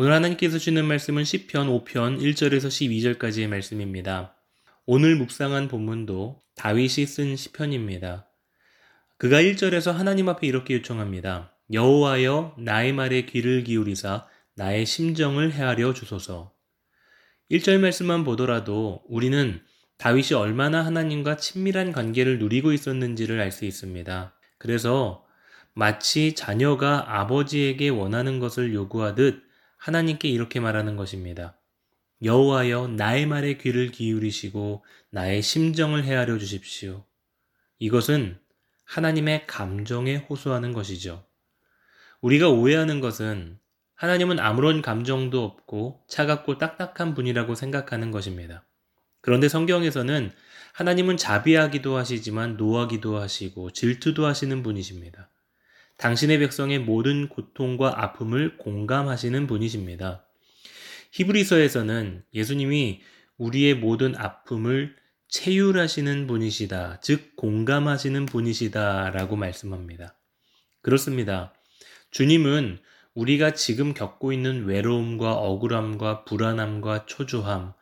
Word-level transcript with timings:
오늘 0.00 0.12
하나님께서 0.12 0.58
주는 0.58 0.84
말씀은 0.84 1.24
시편 1.24 1.66
5편 1.66 2.20
1절에서 2.20 2.68
12절까지의 2.68 3.48
말씀입니다. 3.48 4.36
오늘 4.86 5.16
묵상한 5.16 5.66
본문도 5.66 6.40
다윗이 6.54 7.04
쓴 7.04 7.34
시편입니다. 7.34 8.30
그가 9.16 9.42
1절에서 9.42 9.90
하나님 9.90 10.28
앞에 10.28 10.46
이렇게 10.46 10.74
요청합니다. 10.74 11.52
여호와여 11.72 12.54
나의 12.60 12.92
말에 12.92 13.22
귀를 13.22 13.64
기울이사 13.64 14.28
나의 14.54 14.86
심정을 14.86 15.50
헤아려 15.52 15.92
주소서. 15.94 16.52
1절 17.50 17.80
말씀만 17.80 18.22
보더라도 18.22 19.02
우리는 19.08 19.60
다윗이 19.96 20.34
얼마나 20.34 20.86
하나님과 20.86 21.38
친밀한 21.38 21.90
관계를 21.90 22.38
누리고 22.38 22.72
있었는지를 22.72 23.40
알 23.40 23.50
수 23.50 23.64
있습니다. 23.64 24.32
그래서 24.58 25.26
마치 25.74 26.36
자녀가 26.36 27.18
아버지에게 27.18 27.88
원하는 27.88 28.38
것을 28.38 28.72
요구하듯 28.72 29.47
하나님께 29.78 30.28
이렇게 30.28 30.60
말하는 30.60 30.96
것입니다. 30.96 31.58
여호와여 32.22 32.88
나의 32.88 33.26
말에 33.26 33.56
귀를 33.58 33.90
기울이시고 33.90 34.84
나의 35.10 35.40
심정을 35.40 36.04
헤아려 36.04 36.36
주십시오. 36.38 37.04
이것은 37.78 38.38
하나님의 38.84 39.46
감정에 39.46 40.16
호소하는 40.16 40.72
것이죠. 40.72 41.24
우리가 42.20 42.50
오해하는 42.50 43.00
것은 43.00 43.58
하나님은 43.94 44.38
아무런 44.40 44.82
감정도 44.82 45.44
없고 45.44 46.04
차갑고 46.08 46.58
딱딱한 46.58 47.14
분이라고 47.14 47.54
생각하는 47.54 48.10
것입니다. 48.10 48.64
그런데 49.20 49.48
성경에서는 49.48 50.32
하나님은 50.72 51.16
자비하기도 51.16 51.96
하시지만 51.96 52.56
노하기도 52.56 53.18
하시고 53.18 53.72
질투도 53.72 54.26
하시는 54.26 54.62
분이십니다. 54.62 55.30
당신의 55.98 56.38
백성의 56.38 56.78
모든 56.78 57.28
고통과 57.28 58.02
아픔을 58.02 58.56
공감하시는 58.58 59.46
분이십니다. 59.46 60.24
히브리서에서는 61.10 62.24
예수님이 62.32 63.02
우리의 63.36 63.74
모든 63.74 64.16
아픔을 64.16 64.94
체휼하시는 65.28 66.26
분이시다. 66.26 67.00
즉, 67.00 67.36
공감하시는 67.36 68.26
분이시다. 68.26 69.10
라고 69.10 69.36
말씀합니다. 69.36 70.14
그렇습니다. 70.82 71.52
주님은 72.10 72.78
우리가 73.14 73.54
지금 73.54 73.92
겪고 73.92 74.32
있는 74.32 74.66
외로움과 74.66 75.34
억울함과 75.34 76.24
불안함과 76.24 77.06
초조함 77.06 77.72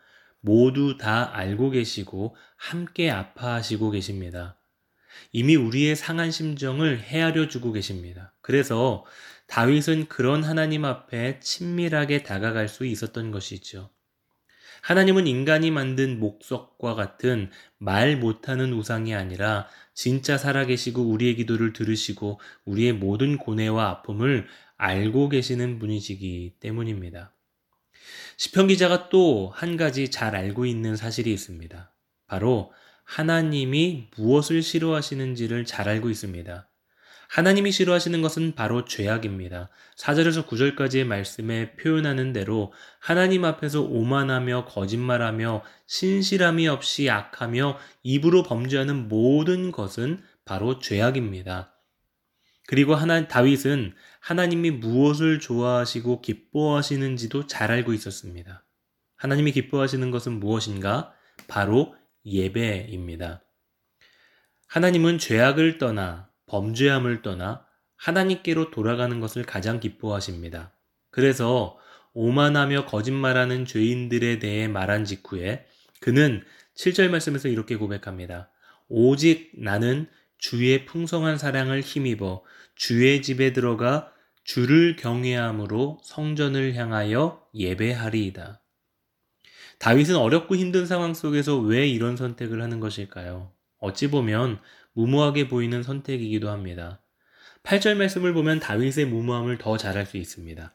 모두 0.40 0.96
다 0.96 1.36
알고 1.36 1.70
계시고 1.70 2.34
함께 2.56 3.10
아파하시고 3.10 3.90
계십니다. 3.90 4.56
이미 5.32 5.56
우리의 5.56 5.96
상한 5.96 6.30
심정을 6.30 7.00
헤아려 7.00 7.48
주고 7.48 7.72
계십니다. 7.72 8.32
그래서 8.40 9.04
다윗은 9.46 10.08
그런 10.08 10.42
하나님 10.42 10.84
앞에 10.84 11.40
친밀하게 11.40 12.22
다가갈 12.22 12.68
수 12.68 12.84
있었던 12.84 13.30
것이죠. 13.30 13.90
하나님은 14.82 15.26
인간이 15.26 15.70
만든 15.70 16.20
목석과 16.20 16.94
같은 16.94 17.50
말 17.78 18.16
못하는 18.16 18.72
우상이 18.72 19.14
아니라 19.14 19.66
진짜 19.94 20.38
살아계시고 20.38 21.02
우리의 21.02 21.36
기도를 21.36 21.72
들으시고 21.72 22.40
우리의 22.66 22.92
모든 22.92 23.36
고뇌와 23.36 23.88
아픔을 23.88 24.46
알고 24.76 25.30
계시는 25.30 25.78
분이시기 25.78 26.56
때문입니다. 26.60 27.32
시편 28.36 28.68
기자가 28.68 29.08
또 29.08 29.50
한 29.54 29.76
가지 29.76 30.10
잘 30.10 30.36
알고 30.36 30.66
있는 30.66 30.96
사실이 30.96 31.32
있습니다. 31.32 31.90
바로 32.26 32.72
하나님이 33.06 34.08
무엇을 34.16 34.62
싫어하시는지를 34.62 35.64
잘 35.64 35.88
알고 35.88 36.10
있습니다. 36.10 36.68
하나님이 37.28 37.72
싫어하시는 37.72 38.20
것은 38.22 38.54
바로 38.54 38.84
죄악입니다. 38.84 39.68
4절에서 39.96 40.46
9절까지의 40.46 41.04
말씀에 41.04 41.76
표현하는 41.76 42.32
대로 42.32 42.72
하나님 43.00 43.44
앞에서 43.44 43.82
오만하며 43.82 44.66
거짓말하며 44.66 45.62
신실함이 45.86 46.68
없이 46.68 47.10
악하며 47.10 47.78
입으로 48.02 48.42
범죄하는 48.42 49.08
모든 49.08 49.72
것은 49.72 50.22
바로 50.44 50.78
죄악입니다. 50.78 51.72
그리고 52.68 52.94
하나 52.94 53.26
다윗은 53.28 53.94
하나님이 54.20 54.72
무엇을 54.72 55.40
좋아하시고 55.40 56.20
기뻐하시는지도 56.20 57.46
잘 57.46 57.70
알고 57.70 57.92
있었습니다. 57.92 58.64
하나님이 59.16 59.52
기뻐하시는 59.52 60.10
것은 60.10 60.40
무엇인가? 60.40 61.12
바로 61.48 61.94
예배입니다. 62.26 63.42
하나님은 64.68 65.18
죄악을 65.18 65.78
떠나 65.78 66.28
범죄함을 66.46 67.22
떠나 67.22 67.64
하나님께로 67.96 68.70
돌아가는 68.70 69.18
것을 69.20 69.44
가장 69.44 69.80
기뻐하십니다. 69.80 70.76
그래서 71.10 71.78
오만하며 72.12 72.86
거짓말하는 72.86 73.64
죄인들에 73.64 74.38
대해 74.38 74.68
말한 74.68 75.04
직후에 75.04 75.66
그는 76.00 76.42
7절 76.76 77.08
말씀에서 77.08 77.48
이렇게 77.48 77.76
고백합니다. 77.76 78.50
오직 78.88 79.52
나는 79.54 80.08
주의 80.38 80.84
풍성한 80.84 81.38
사랑을 81.38 81.80
힘입어 81.80 82.42
주의 82.74 83.22
집에 83.22 83.52
들어가 83.52 84.12
주를 84.44 84.96
경외함으로 84.96 86.00
성전을 86.04 86.74
향하여 86.74 87.42
예배하리이다. 87.54 88.60
다윗은 89.78 90.16
어렵고 90.16 90.56
힘든 90.56 90.86
상황 90.86 91.14
속에서 91.14 91.58
왜 91.58 91.86
이런 91.86 92.16
선택을 92.16 92.62
하는 92.62 92.80
것일까요? 92.80 93.52
어찌 93.78 94.08
보면 94.08 94.58
무모하게 94.94 95.48
보이는 95.48 95.82
선택이기도 95.82 96.48
합니다. 96.48 97.02
8절 97.62 97.96
말씀을 97.96 98.32
보면 98.32 98.60
다윗의 98.60 99.06
무모함을 99.06 99.58
더 99.58 99.76
잘할 99.76 100.06
수 100.06 100.16
있습니다. 100.16 100.72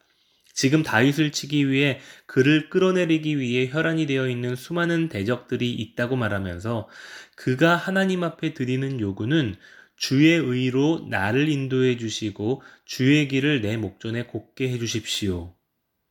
지금 0.54 0.82
다윗을 0.82 1.32
치기 1.32 1.70
위해 1.70 1.98
그를 2.26 2.68
끌어내리기 2.68 3.38
위해 3.38 3.68
혈안이 3.70 4.06
되어 4.06 4.28
있는 4.28 4.54
수많은 4.54 5.08
대적들이 5.08 5.72
있다고 5.72 6.16
말하면서 6.16 6.88
그가 7.36 7.74
하나님 7.76 8.22
앞에 8.22 8.52
드리는 8.52 9.00
요구는 9.00 9.56
주의 9.96 10.36
의로 10.36 11.06
나를 11.08 11.48
인도해 11.48 11.96
주시고 11.96 12.62
주의 12.84 13.28
길을 13.28 13.62
내 13.62 13.76
목전에 13.76 14.24
곱게 14.24 14.68
해 14.68 14.78
주십시오. 14.78 15.54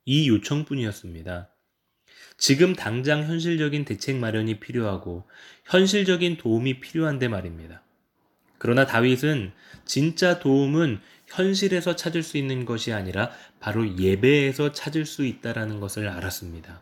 이 0.05 0.27
요청뿐이었습니다. 0.29 1.49
지금 2.37 2.75
당장 2.75 3.23
현실적인 3.23 3.85
대책 3.85 4.17
마련이 4.17 4.59
필요하고 4.59 5.25
현실적인 5.65 6.37
도움이 6.37 6.79
필요한데 6.79 7.27
말입니다. 7.27 7.81
그러나 8.57 8.85
다윗은 8.85 9.51
진짜 9.85 10.39
도움은 10.39 10.99
현실에서 11.27 11.95
찾을 11.95 12.23
수 12.23 12.37
있는 12.37 12.65
것이 12.65 12.91
아니라 12.93 13.31
바로 13.59 13.97
예배에서 13.97 14.71
찾을 14.71 15.05
수 15.05 15.25
있다라는 15.25 15.79
것을 15.79 16.07
알았습니다. 16.07 16.81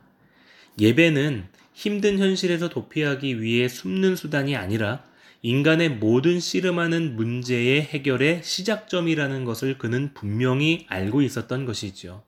예배는 0.79 1.45
힘든 1.73 2.19
현실에서 2.19 2.69
도피하기 2.69 3.41
위해 3.41 3.67
숨는 3.67 4.15
수단이 4.15 4.55
아니라 4.55 5.03
인간의 5.41 5.89
모든 5.89 6.39
씨름하는 6.39 7.15
문제의 7.15 7.81
해결의 7.81 8.41
시작점이라는 8.43 9.45
것을 9.45 9.77
그는 9.77 10.13
분명히 10.13 10.85
알고 10.89 11.21
있었던 11.21 11.65
것이죠. 11.65 12.23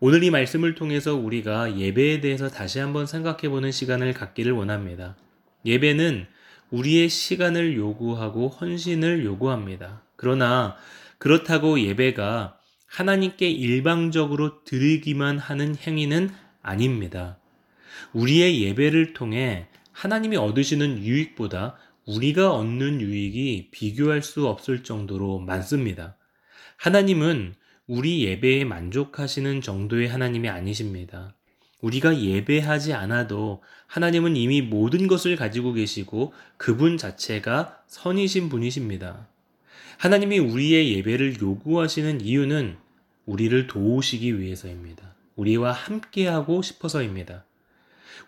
오늘 0.00 0.22
이 0.22 0.30
말씀을 0.30 0.74
통해서 0.74 1.14
우리가 1.14 1.78
예배에 1.78 2.20
대해서 2.20 2.48
다시 2.48 2.78
한번 2.78 3.06
생각해 3.06 3.48
보는 3.48 3.70
시간을 3.70 4.12
갖기를 4.12 4.52
원합니다. 4.52 5.16
예배는 5.64 6.26
우리의 6.70 7.08
시간을 7.08 7.76
요구하고 7.76 8.48
헌신을 8.48 9.24
요구합니다. 9.24 10.02
그러나 10.16 10.76
그렇다고 11.18 11.80
예배가 11.80 12.58
하나님께 12.86 13.48
일방적으로 13.50 14.64
드리기만 14.64 15.38
하는 15.38 15.76
행위는 15.76 16.30
아닙니다. 16.62 17.38
우리의 18.12 18.62
예배를 18.62 19.12
통해 19.12 19.68
하나님이 19.92 20.36
얻으시는 20.36 20.98
유익보다 20.98 21.76
우리가 22.06 22.52
얻는 22.52 23.00
유익이 23.00 23.68
비교할 23.70 24.22
수 24.22 24.46
없을 24.46 24.82
정도로 24.82 25.38
많습니다. 25.38 26.16
하나님은 26.76 27.54
우리 27.86 28.24
예배에 28.24 28.64
만족하시는 28.64 29.60
정도의 29.60 30.08
하나님이 30.08 30.48
아니십니다. 30.48 31.34
우리가 31.82 32.18
예배하지 32.18 32.94
않아도 32.94 33.62
하나님은 33.86 34.36
이미 34.36 34.62
모든 34.62 35.06
것을 35.06 35.36
가지고 35.36 35.74
계시고 35.74 36.32
그분 36.56 36.96
자체가 36.96 37.82
선이신 37.86 38.48
분이십니다. 38.48 39.28
하나님이 39.98 40.38
우리의 40.38 40.94
예배를 40.96 41.40
요구하시는 41.42 42.22
이유는 42.22 42.78
우리를 43.26 43.66
도우시기 43.66 44.40
위해서입니다. 44.40 45.14
우리와 45.36 45.72
함께하고 45.72 46.62
싶어서입니다. 46.62 47.44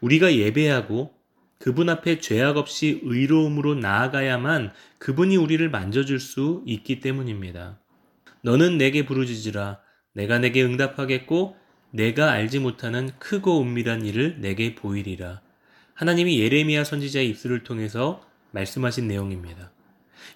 우리가 0.02 0.34
예배하고 0.34 1.14
그분 1.58 1.88
앞에 1.88 2.20
죄악 2.20 2.58
없이 2.58 3.00
의로움으로 3.04 3.74
나아가야만 3.76 4.72
그분이 4.98 5.38
우리를 5.38 5.66
만져줄 5.70 6.20
수 6.20 6.62
있기 6.66 7.00
때문입니다. 7.00 7.78
너는 8.46 8.78
내게 8.78 9.04
부르짖으라. 9.04 9.80
내가 10.12 10.38
내게 10.38 10.62
응답하겠고 10.62 11.56
내가 11.90 12.30
알지 12.30 12.60
못하는 12.60 13.10
크고 13.18 13.60
은밀한 13.60 14.06
일을 14.06 14.40
내게 14.40 14.76
보이리라. 14.76 15.42
하나님이 15.94 16.38
예레미야 16.38 16.84
선지자의 16.84 17.28
입술을 17.30 17.64
통해서 17.64 18.24
말씀하신 18.52 19.08
내용입니다. 19.08 19.72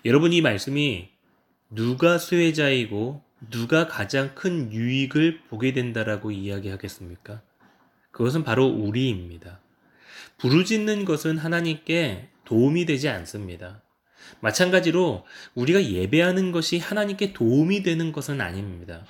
여러분 0.04 0.32
이 0.32 0.40
말씀이 0.40 1.10
누가 1.70 2.18
수혜자이고 2.18 3.22
누가 3.48 3.86
가장 3.86 4.34
큰 4.34 4.72
유익을 4.72 5.42
보게 5.48 5.72
된다라고 5.72 6.32
이야기하겠습니까? 6.32 7.42
그것은 8.10 8.42
바로 8.42 8.66
우리입니다. 8.66 9.60
부르짖는 10.38 11.04
것은 11.04 11.38
하나님께 11.38 12.30
도움이 12.44 12.86
되지 12.86 13.08
않습니다. 13.08 13.84
마찬가지로 14.40 15.24
우리가 15.54 15.84
예배하는 15.84 16.52
것이 16.52 16.78
하나님께 16.78 17.32
도움이 17.32 17.82
되는 17.82 18.12
것은 18.12 18.40
아닙니다. 18.40 19.04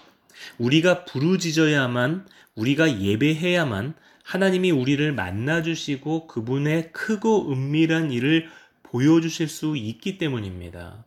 우리가 0.59 1.05
부르짖어야만, 1.05 2.27
우리가 2.55 3.01
예배해야만 3.01 3.95
하나님이 4.25 4.71
우리를 4.71 5.13
만나주시고 5.13 6.27
그분의 6.27 6.93
크고 6.93 7.53
은밀한 7.53 8.13
일을 8.13 8.49
보여주실 8.85 9.49
수 9.49 9.77
있기 9.77 10.19
때문입니다. 10.19 11.05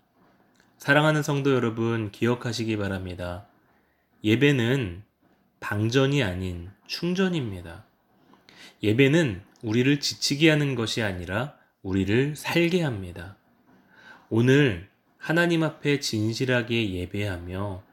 사랑하는 0.77 1.23
성도 1.23 1.53
여러분, 1.53 2.11
기억하시기 2.11 2.77
바랍니다. 2.77 3.45
예배는 4.23 5.03
방전이 5.59 6.23
아닌 6.23 6.69
충전입니다. 6.87 7.85
예배는 8.83 9.41
우리를 9.61 9.99
지치게 9.99 10.49
하는 10.49 10.75
것이 10.75 11.01
아니라 11.01 11.55
우리를 11.83 12.35
살게 12.35 12.81
합니다. 12.81 13.37
오늘 14.35 14.89
하나님 15.19 15.61
앞에 15.61 15.99
진실하게 15.99 16.91
예배하며 16.91 17.83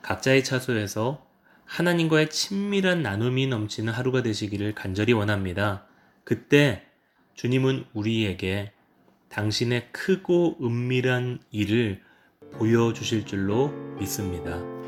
각자의 0.00 0.44
차소에서 0.44 1.26
하나님과의 1.66 2.30
친밀한 2.30 3.02
나눔이 3.02 3.48
넘치는 3.48 3.92
하루가 3.92 4.22
되시기를 4.22 4.74
간절히 4.74 5.12
원합니다. 5.12 5.84
그때 6.24 6.86
주님은 7.34 7.84
우리에게 7.92 8.72
당신의 9.28 9.92
크고 9.92 10.56
은밀한 10.62 11.40
일을 11.50 12.00
보여주실 12.52 13.26
줄로 13.26 13.68
믿습니다. 13.98 14.79